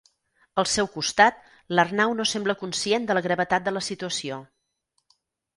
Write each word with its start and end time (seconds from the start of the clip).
Al 0.61 0.67
seu 0.75 0.87
costat, 0.93 1.43
l'Arnau 1.79 2.15
no 2.21 2.27
sembla 2.31 2.57
conscient 2.63 3.05
de 3.11 3.19
la 3.19 3.23
gravetat 3.29 3.69
de 3.69 3.75
la 3.77 3.85
situació. 3.93 4.45